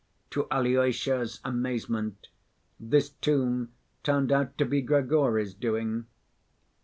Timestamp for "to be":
4.57-4.81